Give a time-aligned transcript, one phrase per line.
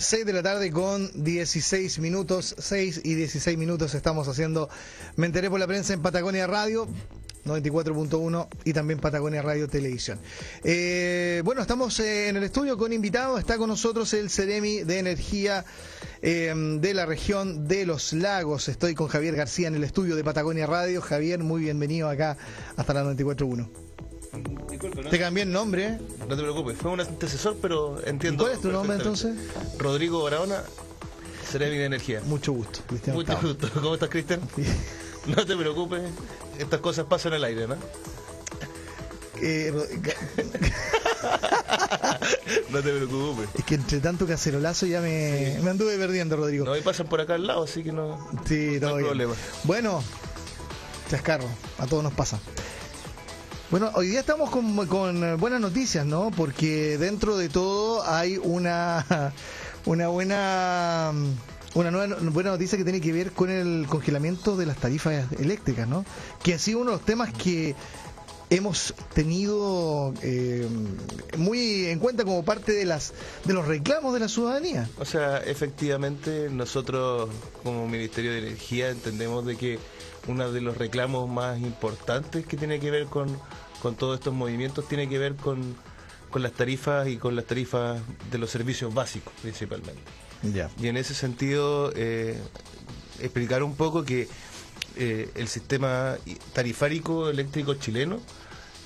[0.00, 4.70] 6 de la tarde con 16 minutos, 6 y 16 minutos estamos haciendo
[5.16, 6.88] Me enteré por la prensa en Patagonia Radio.
[7.44, 10.18] 94.1 y también Patagonia Radio Televisión.
[10.62, 13.40] Eh, bueno, estamos eh, en el estudio con invitados.
[13.40, 15.64] Está con nosotros el Ceremi de Energía
[16.20, 18.68] eh, de la región de los lagos.
[18.68, 21.00] Estoy con Javier García en el estudio de Patagonia Radio.
[21.00, 22.36] Javier, muy bienvenido acá
[22.76, 23.70] hasta la 94.1.
[24.70, 25.10] Disculpe, ¿no?
[25.10, 25.98] Te cambié el nombre.
[26.28, 28.44] No te preocupes, fue un antecesor, pero entiendo.
[28.44, 29.34] ¿Cuál es tu nombre entonces?
[29.78, 30.62] Rodrigo Barahona,
[31.50, 32.20] Ceremi de Energía.
[32.26, 33.16] Mucho gusto, Cristian.
[33.16, 33.48] Mucho Octavo.
[33.54, 33.70] gusto.
[33.80, 34.40] ¿Cómo estás, Cristian?
[35.26, 36.00] No te preocupes,
[36.58, 37.76] estas cosas pasan al aire, ¿no?
[39.42, 39.72] Eh,
[42.70, 43.48] No te preocupes.
[43.58, 46.64] es que entre tanto cacerolazo ya me, me anduve perdiendo, Rodrigo.
[46.64, 48.18] No, y pasan por acá al lado, así que no.
[48.46, 49.06] Sí, no hay bien.
[49.06, 49.34] problema.
[49.64, 50.02] Bueno,
[51.10, 51.46] chascarro,
[51.78, 52.38] a todos nos pasa.
[53.70, 56.32] Bueno, hoy día estamos con, con eh, buenas noticias, ¿no?
[56.32, 59.32] Porque dentro de todo hay una,
[59.86, 61.12] una buena
[61.74, 65.86] una nueva buena noticia que tiene que ver con el congelamiento de las tarifas eléctricas,
[65.86, 66.04] ¿no?
[66.42, 67.76] Que ha sido uno de los temas que
[68.50, 70.66] hemos tenido eh,
[71.38, 74.90] muy en cuenta como parte de las de los reclamos de la ciudadanía.
[74.98, 77.30] O sea, efectivamente, nosotros
[77.62, 79.78] como Ministerio de Energía entendemos de que
[80.28, 83.28] uno de los reclamos más importantes que tiene que ver con,
[83.82, 85.74] con todos estos movimientos tiene que ver con,
[86.30, 88.00] con las tarifas y con las tarifas
[88.30, 90.00] de los servicios básicos principalmente.
[90.42, 90.70] Ya.
[90.80, 92.38] Y en ese sentido, eh,
[93.20, 94.28] explicar un poco que
[94.96, 96.16] eh, el sistema
[96.52, 98.18] tarifárico eléctrico chileno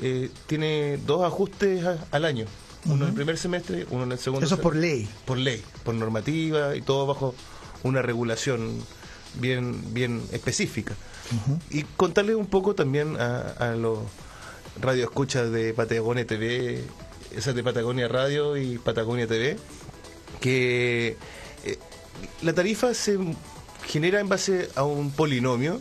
[0.02, 2.46] eh, tiene dos ajustes a- al año.
[2.86, 5.08] Uno en el primer semestre, uno en el segundo Eso es por ley.
[5.24, 7.34] por ley, por normativa y todo bajo
[7.82, 8.78] una regulación
[9.40, 10.94] bien, bien específica.
[11.70, 14.00] Y contarles un poco también a, a los
[14.80, 16.82] radioescuchas de Patagonia TV,
[17.36, 19.56] esas de Patagonia Radio y Patagonia TV,
[20.40, 21.16] que
[21.64, 21.78] eh,
[22.42, 23.18] la tarifa se
[23.86, 25.80] genera en base a un polinomio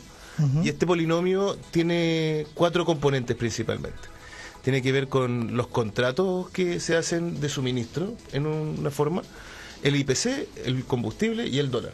[0.63, 3.99] y este polinomio tiene cuatro componentes principalmente.
[4.63, 9.21] Tiene que ver con los contratos que se hacen de suministro en una forma,
[9.83, 11.93] el IPC, el combustible y el dólar.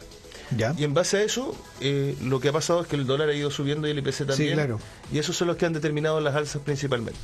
[0.56, 0.74] Ya.
[0.76, 3.34] Y en base a eso, eh, lo que ha pasado es que el dólar ha
[3.34, 4.54] ido subiendo y el IPC también.
[4.54, 4.80] claro.
[5.12, 7.18] Y esos son los que han determinado las alzas principalmente.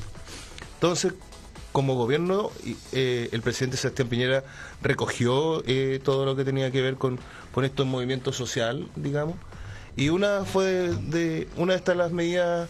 [0.75, 1.13] Entonces,
[1.71, 2.49] como gobierno,
[2.93, 4.43] eh, el presidente Sebastián Piñera
[4.81, 7.19] recogió eh, todo lo que tenía que ver con,
[7.51, 9.35] con esto en movimiento social, digamos.
[9.95, 12.69] Y una fue de, de- una de estas las medidas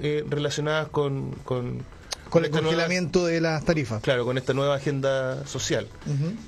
[0.00, 1.82] eh, relacionadas con, con,
[2.30, 4.00] Con el nueva- congelamiento de las tarifas.
[4.02, 5.86] claro, con esta nueva agenda social.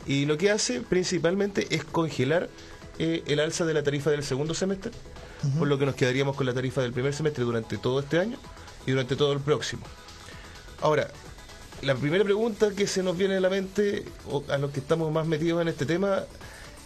[0.06, 2.48] Y lo que hace principalmente es congelar
[2.98, 4.92] eh, el alza de la tarifa del segundo semestre,
[5.58, 8.38] por lo que nos quedaríamos con la tarifa del primer semestre durante todo este año
[8.86, 9.82] y durante todo el próximo.
[10.80, 11.08] Ahora,
[11.82, 15.10] la primera pregunta que se nos viene a la mente, o a los que estamos
[15.12, 16.20] más metidos en este tema,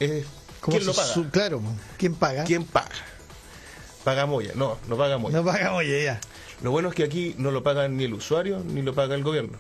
[0.01, 0.25] es
[0.61, 1.09] ¿Cómo ¿quién lo paga?
[1.09, 1.63] su- claro,
[1.99, 2.45] ¿quién paga?
[2.45, 2.91] ¿Quién paga?
[4.05, 4.53] ¿Paga Moya?
[4.55, 5.37] No, no paga Moya.
[5.37, 6.21] No paga, oye, ya.
[6.63, 9.23] Lo bueno es que aquí no lo paga ni el usuario ni lo paga el
[9.23, 9.59] gobierno.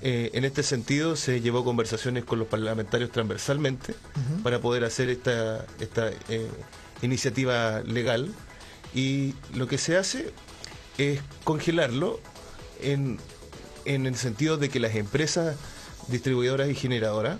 [0.00, 3.94] Eh, en este sentido, se llevó conversaciones con los parlamentarios transversalmente
[4.42, 6.48] para poder hacer esta, esta eh,
[7.02, 8.32] iniciativa legal.
[8.94, 10.32] Y lo que se hace
[10.96, 12.20] es congelarlo
[12.80, 13.18] en,
[13.84, 15.56] en el sentido de que las empresas
[16.08, 17.38] distribuidoras y generadoras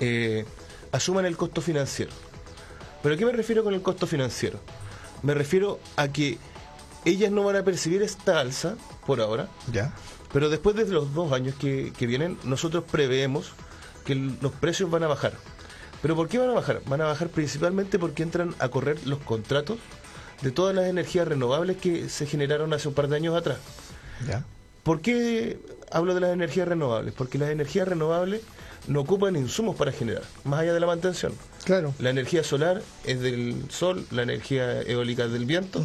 [0.00, 0.44] eh,
[0.92, 2.10] asuman el costo financiero.
[3.02, 4.58] ¿Pero a qué me refiero con el costo financiero?
[5.22, 6.38] Me refiero a que
[7.04, 8.76] ellas no van a percibir esta alza
[9.06, 9.94] por ahora, Ya.
[10.32, 13.52] Pero después de los dos años que, que vienen, nosotros preveemos
[14.04, 15.32] que los precios van a bajar.
[16.02, 16.82] ¿Pero por qué van a bajar?
[16.86, 19.78] Van a bajar principalmente porque entran a correr los contratos
[20.42, 23.58] de todas las energías renovables que se generaron hace un par de años atrás.
[24.26, 24.44] Ya.
[24.82, 25.58] ¿Por qué
[25.90, 27.14] hablo de las energías renovables?
[27.14, 28.42] Porque las energías renovables
[28.88, 31.32] no ocupan insumos para generar, más allá de la mantención.
[31.64, 31.94] Claro.
[31.98, 35.84] La energía solar es del sol, la energía eólica es del viento,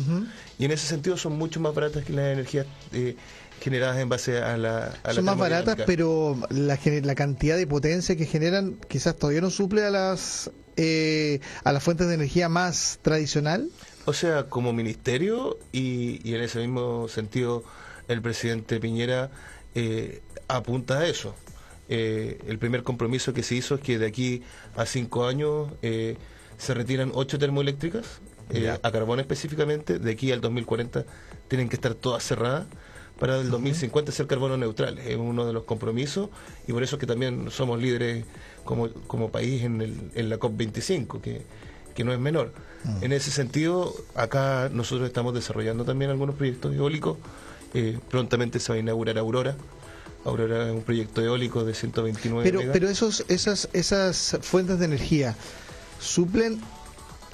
[0.60, 3.16] y en ese sentido son mucho más baratas que las energías eh,
[3.62, 4.94] generadas en base a la...
[5.04, 9.42] a la Son más baratas, pero la, la cantidad de potencia que generan quizás todavía
[9.42, 13.70] no suple a las eh, a las fuentes de energía más tradicional.
[14.06, 17.64] O sea, como ministerio, y, y en ese mismo sentido
[18.08, 19.32] el presidente Piñera
[19.76, 21.36] eh, apunta a eso.
[21.94, 24.44] Eh, el primer compromiso que se hizo es que de aquí
[24.78, 26.16] a cinco años eh,
[26.58, 31.04] se retiran ocho termoeléctricas, eh, a carbón específicamente, de aquí al 2040
[31.50, 32.66] tienen que estar todas cerradas
[33.20, 35.00] para el 2050 ser carbono neutral.
[35.00, 36.30] Es uno de los compromisos
[36.66, 38.24] y por eso es que también somos líderes
[38.64, 41.42] como, como país en, el, en la COP25, que,
[41.94, 42.54] que no es menor.
[43.02, 47.18] En ese sentido, acá nosotros estamos desarrollando también algunos proyectos eólicos.
[47.74, 49.56] Eh, prontamente se va a inaugurar Aurora,
[50.26, 52.74] Aurora es un proyecto eólico de 129 Pero, megas.
[52.74, 55.36] pero esos, esas, esas fuentes de energía
[56.00, 56.62] suplen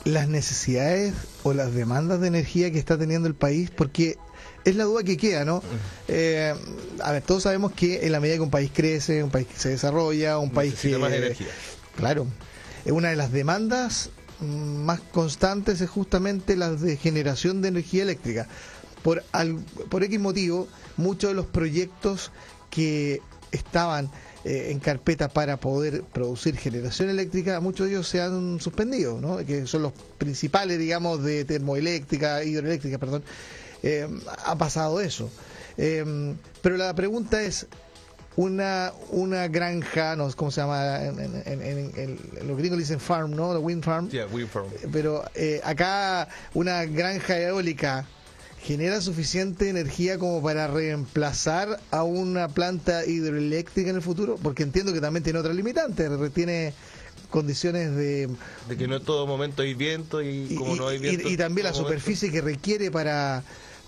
[0.05, 1.13] las necesidades
[1.43, 4.17] o las demandas de energía que está teniendo el país, porque
[4.63, 5.61] es la duda que queda, ¿no?
[6.07, 6.53] Eh,
[7.03, 9.57] a ver, todos sabemos que en la medida que un país crece, un país que
[9.59, 11.01] se desarrolla, un país Necesita que...
[11.01, 11.47] más energía.
[11.97, 12.27] Claro.
[12.85, 14.45] Es una de las demandas mm,
[14.85, 18.47] más constantes es justamente la de generación de energía eléctrica.
[19.03, 19.57] Por, al-
[19.89, 22.31] por X motivo, muchos de los proyectos
[22.69, 23.21] que
[23.51, 24.09] estaban
[24.45, 29.37] eh, en carpeta para poder producir generación eléctrica, muchos de ellos se han suspendido, ¿no?
[29.45, 33.23] que son los principales, digamos, de termoeléctrica, hidroeléctrica, perdón.
[33.83, 34.07] Eh,
[34.45, 35.29] ha pasado eso.
[35.77, 37.67] Eh, pero la pregunta es,
[38.35, 43.31] una una granja, no sé cómo se llama, en, en- en- los gringos dicen farm,
[43.31, 43.51] ¿no?
[43.53, 44.09] La wind farm.
[44.09, 44.67] Yeah, wind farm.
[44.91, 48.05] Pero eh, acá una granja eólica
[48.67, 54.91] genera suficiente energía como para reemplazar a una planta hidroeléctrica en el futuro, porque entiendo
[54.91, 56.73] que también tiene otra limitante, tiene
[57.29, 58.27] condiciones de
[58.67, 61.29] De que no en todo momento hay viento y, y, como no hay viento.
[61.29, 63.43] y también la momento- superficie que requiere para,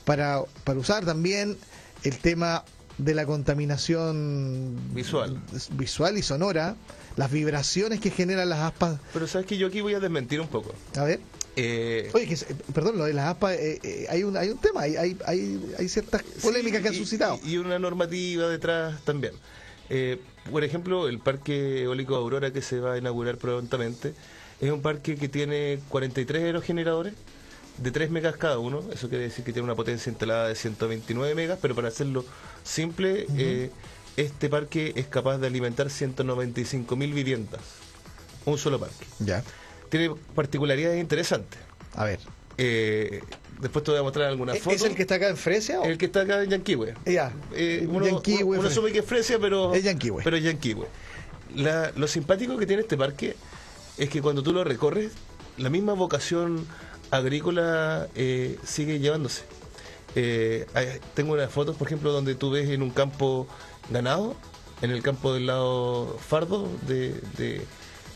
[0.06, 1.58] para, para usar también
[2.04, 2.64] el tema
[2.98, 5.42] de la contaminación Visual.
[5.72, 6.76] visual y sonora,
[7.18, 9.00] las vibraciones que generan las aspas.
[9.14, 10.74] Pero sabes que yo aquí voy a desmentir un poco.
[10.98, 11.20] A ver,
[11.56, 14.58] Eh, oye, que, se- perdón, lo de las aspas, eh, eh, hay, un, hay un
[14.60, 17.40] tema, hay, hay, hay, hay ciertas polémicas sí, que han suscitado.
[17.44, 19.34] Y, y una normativa detrás también.
[19.90, 20.20] Eh,
[20.52, 24.14] por ejemplo, el parque eólico Aurora que se va a inaugurar prontamente
[24.62, 27.14] es un parque que tiene 43 aerogeneradores
[27.78, 28.84] de 3 megas cada uno.
[28.94, 32.26] Eso quiere decir que tiene una potencia instalada de 129 megas, pero para hacerlo
[32.64, 33.70] simple, eh,
[34.18, 37.62] este parque es capaz de alimentar 195 mil viviendas.
[38.46, 39.06] Un solo parque.
[39.20, 39.44] Ya,
[39.90, 41.60] Tiene particularidades interesantes.
[41.96, 42.20] a ver.
[42.62, 43.22] Eh,
[43.62, 44.84] después te voy a mostrar algunas ¿Es fotos.
[44.84, 45.80] el que está acá en Fresia?
[45.80, 45.86] o?
[45.86, 46.94] El que está acá en Yanquihue.
[47.06, 50.22] Ya, Eh, uno, Yanquihue, uno- uno que es Fresia, pero Es Yanquihue.
[50.24, 50.86] Pero es Yanquihue.
[51.56, 53.36] La- lo simpático que tiene este parque
[53.98, 55.14] es que cuando tú lo recorres,
[55.58, 56.66] la misma vocación
[57.12, 59.44] agrícola eh, sigue llevándose.
[60.16, 60.66] Eh,
[61.14, 63.48] tengo unas fotos, por ejemplo, donde tú ves en un campo
[63.90, 64.36] ganado,
[64.82, 67.14] en el campo del lado fardo de...
[67.38, 67.62] de-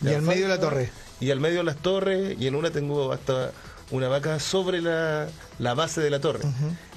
[0.03, 0.89] Y al medio de la torre.
[1.19, 3.51] Y al medio de las torres, y en una tengo hasta
[3.91, 5.27] una vaca sobre la,
[5.59, 6.41] la base de la torre.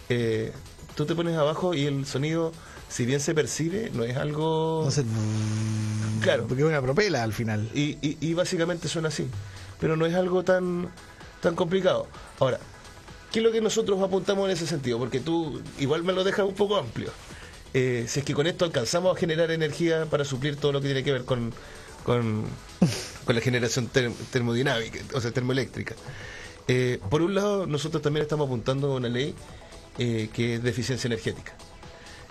[0.08, 0.52] Eh,
[0.94, 2.52] tú te pones abajo y el sonido,
[2.88, 4.82] si bien se percibe, no es algo...
[4.84, 5.04] No sé,
[6.22, 6.46] Claro.
[6.48, 7.68] porque es una propela al final.
[7.74, 9.28] Y, y- y básicamente suena así.
[9.78, 10.88] Pero no es algo tan,
[11.40, 12.06] tan complicado.
[12.40, 12.58] Ahora,
[13.30, 14.98] ¿qué es lo que nosotros apuntamos en ese sentido?
[14.98, 17.10] Porque tú igual me lo dejas un poco amplio.
[17.74, 20.86] Eh, si es que con esto alcanzamos a generar energía para suplir todo lo que
[20.86, 21.52] tiene que ver con,
[22.06, 22.44] con,
[23.24, 25.96] con la generación term- termodinámica, o sea, termoeléctrica.
[26.68, 29.34] Eh, por un lado, nosotros también estamos apuntando a una ley
[29.98, 31.56] eh, que es de eficiencia energética.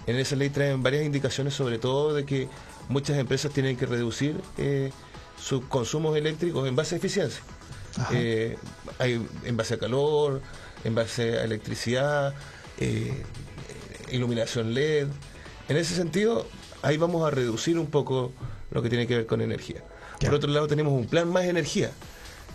[0.08, 2.48] En esa ley traen varias indicaciones, sobre todo de que
[2.88, 4.92] muchas empresas tienen que reducir eh,
[5.38, 7.42] sus consumos eléctricos en base a eficiencia.
[9.00, 10.42] Hay en base a calor,
[10.86, 12.34] en base a electricidad,
[14.12, 15.08] iluminación LED.
[15.68, 16.48] En ese sentido,
[16.82, 18.32] ahí vamos a reducir un poco
[18.72, 19.84] lo que tiene que ver con energía.
[20.20, 21.92] Por otro lado, tenemos un plan más energía,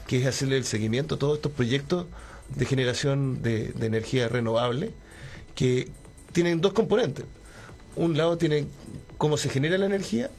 [0.06, 2.06] que es hacerle el seguimiento a todos estos proyectos
[2.48, 4.92] de generación de, de energía renovable,
[5.54, 5.88] que
[6.32, 7.24] tienen dos componentes.
[7.96, 8.66] Un lado tiene
[9.18, 10.30] cómo se genera la energía,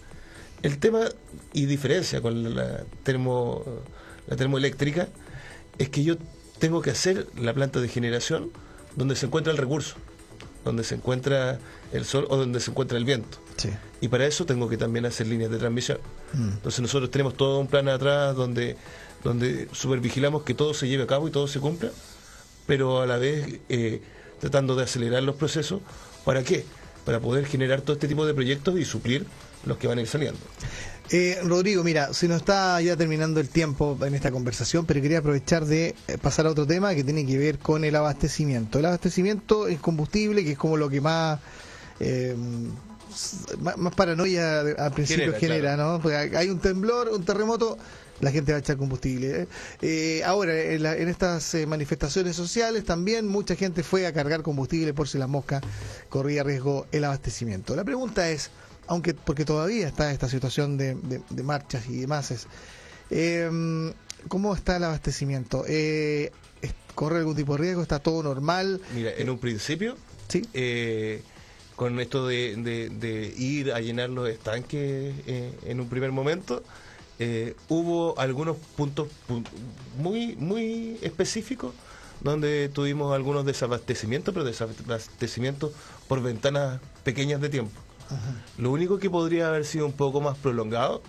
[0.64, 1.06] el tema
[1.54, 3.64] y diferencia con la termo
[4.28, 5.10] la termoeléctrica
[5.78, 6.16] es que yo
[6.60, 8.52] tengo que hacer la planta de generación
[8.96, 9.96] donde se encuentra el recurso,
[10.64, 11.60] donde se encuentra
[11.92, 13.38] el sol o donde se encuentra el viento.
[13.58, 13.70] Sí.
[14.00, 16.00] Y para eso tengo que también hacer líneas de transmisión.
[16.34, 16.50] Mm.
[16.54, 18.78] Entonces nosotros tenemos todo un plan atrás donde,
[19.24, 21.92] donde supervigilamos que todo se lleve a cabo y todo se cumpla,
[22.68, 24.02] pero a la vez eh,
[24.40, 25.82] tratando de acelerar los procesos.
[26.26, 26.66] ¿Para qué?
[27.06, 29.26] Para poder generar todo este tipo de proyectos y suplir
[29.66, 30.40] los que van a ir saliendo.
[31.14, 35.20] Eh, Rodrigo, mira, se nos está ya terminando el tiempo en esta conversación, pero quería
[35.20, 38.80] aprovechar de eh, pasar a otro tema que tiene que ver con el abastecimiento.
[38.80, 41.40] El abastecimiento es combustible, que es como lo que más
[42.00, 42.36] eh,
[43.60, 46.00] más, más paranoia al principio Genera, genera, ¿no?
[46.02, 47.78] Porque hay un temblor, un terremoto,
[48.22, 49.42] la gente va a echar combustible.
[49.42, 49.48] ¿eh?
[49.82, 54.44] Eh, ahora, en, la- en estas eh, manifestaciones sociales también mucha gente fue a cargar
[54.44, 55.60] combustible por si la mosca
[56.08, 57.76] corría riesgo el abastecimiento.
[57.76, 58.50] La pregunta es,
[58.92, 62.46] aunque porque todavía está esta situación de, de- de marchas y demás, es,
[63.10, 63.50] eh,
[64.28, 65.64] ¿cómo está el abastecimiento?
[65.68, 66.32] Eh,
[66.94, 67.82] ¿Corre algún tipo de riesgo?
[67.82, 68.82] ¿Está todo normal?
[68.94, 69.96] Mira, en un principio,
[70.28, 70.42] Sí.
[70.54, 71.24] eh,
[71.78, 76.62] con esto de, de- de ir a llenar los estanques eh, en un primer momento,
[77.18, 79.46] eh, hubo algunos puntos pu-
[79.98, 81.74] muy, muy específicos
[82.20, 85.72] donde tuvimos algunos desabastecimientos, pero desabastecimientos
[86.10, 87.80] por ventanas pequeñas de tiempo.
[88.58, 91.02] Lo único que podría haber sido un poco más prolongado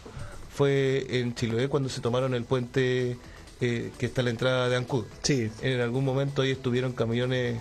[0.55, 3.17] fue en Chiloé cuando se tomaron el puente
[3.61, 5.05] eh, que está a la entrada de Ancud.
[5.23, 5.51] Sí.
[5.63, 7.61] En algún momento ahí estuvieron camiones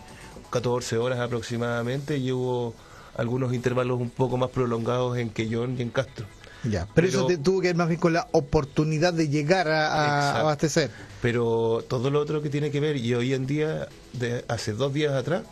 [0.50, 2.74] 14 horas aproximadamente y hubo
[3.16, 6.26] algunos intervalos un poco más prolongados en Quellón y en Castro.
[6.64, 9.88] Ya, pero, eso te- tuvo que ver más bien con la oportunidad de llegar a,
[10.36, 10.92] a abastecer.
[11.22, 14.94] Pero todo lo otro que tiene que ver, y hoy en día, de hace dos
[14.94, 15.44] días atrás,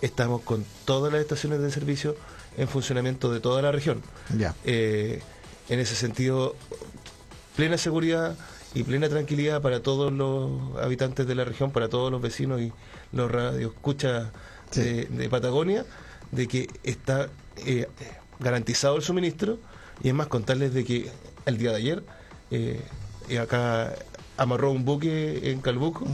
[0.00, 2.16] estamos con todas las estaciones de servicio
[2.56, 4.00] en funcionamiento de toda la región.
[4.36, 4.54] Ya.
[4.64, 5.22] Eh,
[5.68, 6.54] en ese sentido,
[7.56, 8.36] plena seguridad
[8.74, 12.72] y plena tranquilidad para todos los habitantes de la región, para todos los vecinos y
[13.12, 14.28] los radioescuchas
[14.70, 14.80] Sí.
[14.80, 15.84] de, de Patagonia,
[16.32, 17.28] de que está
[17.64, 17.86] eh,
[18.40, 19.58] garantizado el suministro
[20.02, 21.10] y es más contarles de que
[21.46, 22.02] el día de ayer
[22.50, 22.80] eh,
[23.40, 23.94] acá
[24.36, 26.06] amarró un buque en Calbuco.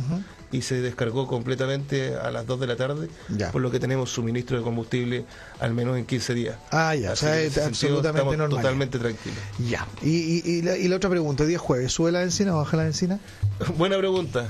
[0.53, 3.53] Y se descargó completamente a las 2 de la tarde, Ya.
[3.53, 5.25] por lo que tenemos suministro de combustible
[5.61, 6.57] al menos en 15 días.
[6.73, 8.61] Ah, ya, o sea, es absolutamente estamos normal.
[8.63, 9.39] Totalmente tranquilos.
[9.69, 9.87] Ya.
[10.03, 11.93] Y, y, y la, y la otra pregunta, ¿día jueves?
[11.93, 13.21] ¿Sube la benzina o baja la benzina?
[13.79, 14.49] Buena pregunta.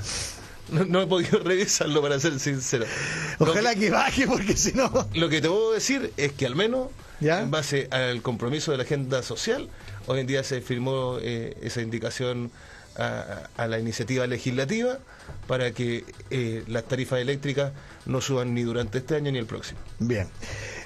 [0.71, 2.85] No, no he podido revisarlo para ser sincero.
[3.39, 4.89] Ojalá que, que baje, porque si no.
[5.13, 6.87] lo que te puedo decir es que al menos,
[7.19, 7.41] ¿Ya?
[7.41, 9.69] en base al compromiso de la agenda social,
[10.07, 12.51] hoy en día se firmó eh, esa indicación
[12.97, 14.99] a, a la iniciativa legislativa
[15.47, 17.71] para que eh, las tarifas eléctricas
[18.05, 19.79] no suban ni durante este año ni el próximo.
[19.99, 20.27] Bien.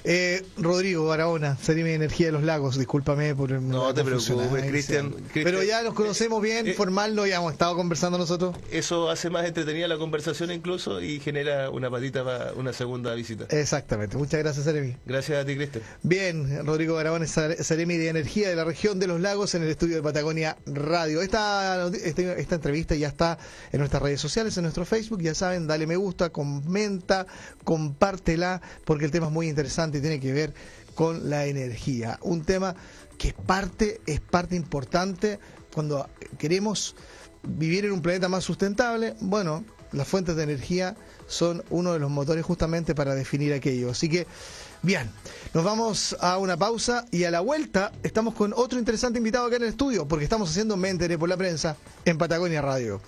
[0.08, 4.62] Eh, Rodrigo Barahona, Seremi de Energía de los Lagos, discúlpame por el- No te preocupes,
[4.62, 4.68] ¿eh?
[4.68, 5.12] Cristian.
[5.34, 8.54] Pero ya nos conocemos bien, Eh, formal, lo ya hemos estado conversando nosotros.
[8.70, 13.46] Eso hace más entretenida la conversación incluso y genera una patita para una segunda visita.
[13.50, 14.16] Exactamente.
[14.16, 14.94] Muchas gracias, Seremi.
[15.06, 15.82] Gracias a ti, Cristian.
[16.04, 19.96] Bien, Rodrigo Barahona, Seremi de Energía de la región de los lagos en el estudio
[19.96, 21.20] de Patagonia Radio.
[21.20, 23.38] Esta, este- esta entrevista ya está
[23.72, 25.20] en nuestras redes sociales, en nuestro Facebook.
[25.20, 27.26] Ya saben, dale me gusta, comenta,
[27.64, 30.54] compártela, porque el tema es muy interesante y tiene que ver
[30.94, 32.18] con la energía.
[32.22, 32.74] Un tema
[33.18, 35.38] que es parte, es parte importante
[35.72, 36.96] cuando queremos
[37.42, 39.14] vivir en un planeta más sustentable.
[39.20, 43.90] Bueno, las fuentes de energía son uno de los motores justamente para definir aquello.
[43.90, 44.26] Así que,
[44.82, 45.10] bien,
[45.54, 49.56] nos vamos a una pausa y a la vuelta estamos con otro interesante invitado acá
[49.56, 53.00] en el estudio, porque estamos haciendo Me Enteré por la prensa en Patagonia Radio.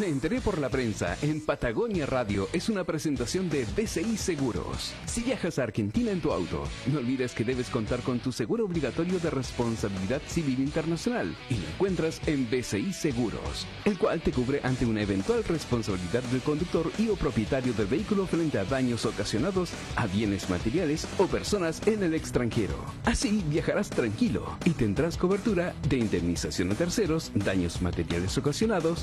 [0.00, 4.94] Me enteré por la prensa en Patagonia Radio es una presentación de BCI Seguros.
[5.04, 8.64] Si viajas a Argentina en tu auto, no olvides que debes contar con tu seguro
[8.64, 14.62] obligatorio de responsabilidad civil internacional y lo encuentras en BCI Seguros, el cual te cubre
[14.62, 19.70] ante una eventual responsabilidad del conductor y o propietario del vehículo frente a daños ocasionados
[19.96, 22.86] a bienes materiales o personas en el extranjero.
[23.04, 28.98] Así viajarás tranquilo y tendrás cobertura de indemnización a terceros, daños materiales ocasionados